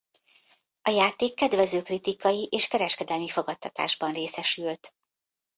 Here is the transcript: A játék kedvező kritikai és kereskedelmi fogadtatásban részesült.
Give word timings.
A 0.81 0.89
játék 0.89 1.33
kedvező 1.35 1.81
kritikai 1.81 2.47
és 2.51 2.67
kereskedelmi 2.67 3.27
fogadtatásban 3.29 4.13
részesült. 4.13 4.95